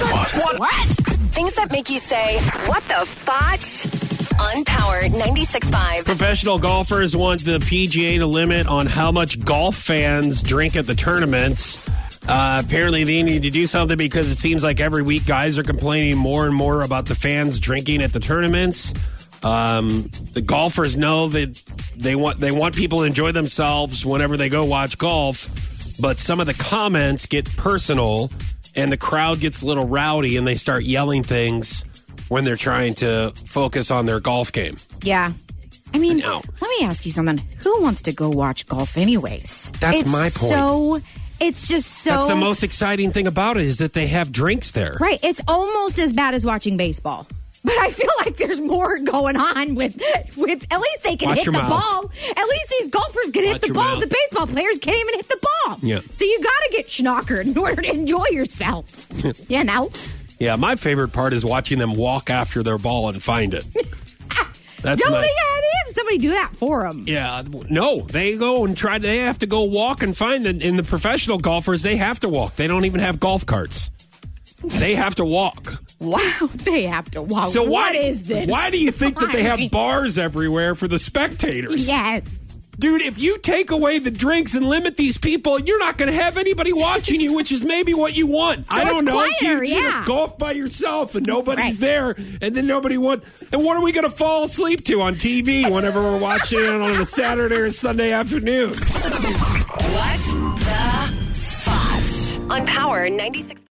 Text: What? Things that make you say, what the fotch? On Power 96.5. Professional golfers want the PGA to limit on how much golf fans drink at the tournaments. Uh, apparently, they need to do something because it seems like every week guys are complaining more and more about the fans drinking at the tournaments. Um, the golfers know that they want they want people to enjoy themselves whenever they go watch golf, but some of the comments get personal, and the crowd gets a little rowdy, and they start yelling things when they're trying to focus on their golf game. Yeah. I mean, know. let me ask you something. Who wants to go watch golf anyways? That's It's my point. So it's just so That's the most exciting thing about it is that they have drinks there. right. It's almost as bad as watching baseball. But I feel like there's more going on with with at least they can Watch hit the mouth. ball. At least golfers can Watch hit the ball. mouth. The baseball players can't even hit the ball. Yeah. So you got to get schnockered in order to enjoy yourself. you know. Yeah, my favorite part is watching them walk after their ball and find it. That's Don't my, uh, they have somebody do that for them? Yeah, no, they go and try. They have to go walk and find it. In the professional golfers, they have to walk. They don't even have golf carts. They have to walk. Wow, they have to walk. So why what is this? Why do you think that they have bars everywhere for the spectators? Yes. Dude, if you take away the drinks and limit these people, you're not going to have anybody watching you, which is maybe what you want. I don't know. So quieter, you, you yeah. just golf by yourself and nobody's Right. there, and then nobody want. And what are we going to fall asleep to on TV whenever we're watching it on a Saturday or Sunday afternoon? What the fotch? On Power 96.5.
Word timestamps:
What? 0.00 0.88
Things 1.34 1.54
that 1.56 1.70
make 1.72 1.90
you 1.90 1.98
say, 1.98 2.38
what 2.66 2.82
the 2.84 3.04
fotch? 3.06 3.86
On 4.40 4.64
Power 4.64 5.02
96.5. 5.02 6.04
Professional 6.04 6.58
golfers 6.60 7.16
want 7.16 7.44
the 7.44 7.58
PGA 7.58 8.18
to 8.18 8.26
limit 8.26 8.68
on 8.68 8.86
how 8.86 9.10
much 9.10 9.44
golf 9.44 9.76
fans 9.76 10.42
drink 10.42 10.76
at 10.76 10.86
the 10.86 10.94
tournaments. 10.94 11.88
Uh, 12.28 12.62
apparently, 12.64 13.02
they 13.02 13.22
need 13.24 13.42
to 13.42 13.50
do 13.50 13.66
something 13.66 13.96
because 13.98 14.30
it 14.30 14.36
seems 14.38 14.62
like 14.62 14.78
every 14.78 15.02
week 15.02 15.26
guys 15.26 15.58
are 15.58 15.64
complaining 15.64 16.16
more 16.16 16.46
and 16.46 16.54
more 16.54 16.82
about 16.82 17.06
the 17.06 17.16
fans 17.16 17.58
drinking 17.58 18.00
at 18.02 18.12
the 18.12 18.20
tournaments. 18.20 18.92
Um, 19.42 20.10
the 20.34 20.42
golfers 20.42 20.96
know 20.96 21.28
that 21.28 21.56
they 21.96 22.14
want 22.14 22.38
they 22.38 22.50
want 22.52 22.76
people 22.76 23.00
to 23.00 23.04
enjoy 23.04 23.32
themselves 23.32 24.04
whenever 24.04 24.36
they 24.36 24.48
go 24.48 24.64
watch 24.64 24.98
golf, 24.98 25.48
but 26.00 26.18
some 26.18 26.38
of 26.38 26.46
the 26.46 26.54
comments 26.54 27.26
get 27.26 27.44
personal, 27.56 28.30
and 28.74 28.90
the 28.92 28.96
crowd 28.96 29.40
gets 29.40 29.62
a 29.62 29.66
little 29.66 29.86
rowdy, 29.86 30.36
and 30.36 30.46
they 30.46 30.54
start 30.54 30.84
yelling 30.84 31.22
things 31.22 31.84
when 32.28 32.44
they're 32.44 32.56
trying 32.56 32.94
to 32.96 33.32
focus 33.46 33.90
on 33.90 34.06
their 34.06 34.20
golf 34.20 34.52
game. 34.52 34.76
Yeah. 35.02 35.32
I 35.94 35.98
mean, 35.98 36.18
know. 36.18 36.42
let 36.60 36.70
me 36.78 36.84
ask 36.86 37.06
you 37.06 37.12
something. 37.12 37.38
Who 37.60 37.82
wants 37.82 38.02
to 38.02 38.12
go 38.12 38.28
watch 38.28 38.66
golf 38.66 38.98
anyways? 38.98 39.70
That's 39.80 40.02
It's 40.02 40.10
my 40.10 40.28
point. 40.30 40.52
So 40.52 41.00
it's 41.40 41.66
just 41.66 41.88
so 42.02 42.10
That's 42.10 42.28
the 42.28 42.34
most 42.36 42.62
exciting 42.62 43.10
thing 43.12 43.26
about 43.26 43.56
it 43.56 43.64
is 43.66 43.78
that 43.78 43.94
they 43.94 44.06
have 44.08 44.30
drinks 44.30 44.72
there. 44.72 44.96
right. 45.00 45.18
It's 45.22 45.40
almost 45.48 45.98
as 45.98 46.12
bad 46.12 46.34
as 46.34 46.44
watching 46.44 46.76
baseball. 46.76 47.26
But 47.64 47.72
I 47.78 47.90
feel 47.90 48.10
like 48.20 48.36
there's 48.36 48.60
more 48.60 48.98
going 49.04 49.36
on 49.36 49.74
with 49.74 50.00
with 50.36 50.64
at 50.70 50.80
least 50.80 51.02
they 51.04 51.16
can 51.16 51.30
Watch 51.30 51.38
hit 51.38 51.46
the 51.46 51.52
mouth. 51.52 51.70
ball. 51.70 52.10
At 52.36 52.46
least 52.48 52.57
golfers 53.00 53.30
can 53.30 53.44
Watch 53.44 53.52
hit 53.52 53.68
the 53.68 53.74
ball. 53.74 53.84
mouth. 53.84 54.00
The 54.00 54.06
baseball 54.06 54.46
players 54.46 54.78
can't 54.78 54.96
even 54.98 55.14
hit 55.14 55.28
the 55.28 55.38
ball. 55.66 55.78
Yeah. 55.82 56.00
So 56.00 56.24
you 56.24 56.38
got 56.42 56.50
to 56.50 56.68
get 56.72 56.88
schnockered 56.88 57.46
in 57.46 57.56
order 57.58 57.82
to 57.82 57.90
enjoy 57.90 58.24
yourself. 58.30 59.06
you 59.50 59.64
know. 59.64 59.90
Yeah, 60.38 60.56
my 60.56 60.76
favorite 60.76 61.12
part 61.12 61.32
is 61.32 61.44
watching 61.44 61.78
them 61.78 61.94
walk 61.94 62.30
after 62.30 62.62
their 62.62 62.78
ball 62.78 63.08
and 63.08 63.22
find 63.22 63.54
it. 63.54 63.66
That's 64.82 65.02
Don't 65.02 65.10
my, 65.10 65.18
uh, 65.18 65.22
they 65.22 65.26
have 65.86 65.92
somebody 65.92 66.18
do 66.18 66.30
that 66.30 66.52
for 66.54 66.84
them? 66.88 67.02
Yeah, 67.08 67.42
no, 67.68 68.02
they 68.02 68.36
go 68.36 68.64
and 68.64 68.76
try. 68.76 68.98
They 68.98 69.18
have 69.18 69.38
to 69.40 69.46
go 69.46 69.64
walk 69.64 70.04
and 70.04 70.16
find 70.16 70.46
it. 70.46 70.62
In 70.62 70.76
the 70.76 70.84
professional 70.84 71.38
golfers, 71.38 71.82
they 71.82 71.96
have 71.96 72.20
to 72.20 72.28
walk. 72.28 72.54
They 72.54 72.68
don't 72.68 72.84
even 72.84 73.00
have 73.00 73.18
golf 73.18 73.44
carts. 73.44 73.90
They 74.62 74.94
have 74.94 75.16
to 75.16 75.24
walk. 75.24 75.82
Wow, 76.00 76.48
they 76.54 76.84
have 76.84 77.10
to 77.10 77.22
walk. 77.22 77.48
So 77.48 77.64
why 77.64 77.70
what 77.70 77.96
is 77.96 78.22
this? 78.22 78.48
Why 78.48 78.70
do 78.70 78.78
you 78.78 78.92
think 78.92 79.18
that 79.18 79.32
they 79.32 79.42
have 79.42 79.58
bars 79.72 80.16
everywhere 80.16 80.76
for 80.76 80.86
the 80.86 80.96
spectators? 80.96 81.88
Yes. 81.88 82.22
Dude, 82.78 83.00
if 83.02 83.18
you 83.18 83.38
take 83.38 83.72
away 83.72 83.98
the 83.98 84.10
drinks 84.10 84.54
and 84.54 84.64
limit 84.64 84.96
these 84.96 85.18
people, 85.18 85.58
you're 85.58 85.80
not 85.80 85.98
going 85.98 86.10
to 86.12 86.16
have 86.16 86.36
anybody 86.38 86.72
watching 86.74 87.20
you, 87.20 87.34
which 87.34 87.50
is 87.50 87.64
maybe 87.64 87.92
what 87.92 88.14
you 88.14 88.26
want. 88.28 88.66
I 88.68 88.84
don't 88.84 89.04
know. 89.04 89.18
So 89.18 89.30
quieter, 89.40 89.64
you, 89.64 89.74
you 89.74 89.82
yeah. 89.82 89.90
just 89.90 90.06
golf 90.06 90.38
by 90.38 90.52
yourself 90.52 91.14
and 91.16 91.26
nobody's 91.26 91.58
Right. 91.58 91.80
there, 91.80 92.10
and 92.40 92.54
then 92.54 92.66
nobody 92.68 92.96
want. 92.96 93.24
And 93.52 93.64
what 93.64 93.76
are 93.76 93.82
we 93.82 93.90
going 93.92 94.08
to 94.08 94.14
fall 94.16 94.44
asleep 94.44 94.84
to 94.84 95.00
on 95.02 95.16
TV 95.16 95.68
whenever 95.68 96.00
we're 96.00 96.18
watching 96.20 96.60
it 96.60 96.68
on 96.68 96.82
a 97.00 97.06
Saturday 97.06 97.56
or 97.56 97.70
Sunday 97.72 98.12
afternoon? 98.12 98.70
What 98.70 98.78
the 98.78 99.32
fotch? 101.34 102.50
On 102.50 102.64
Power 102.66 103.08
96.5. 103.08 103.67